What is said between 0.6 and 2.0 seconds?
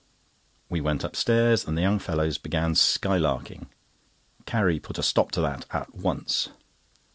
We went upstairs, and the young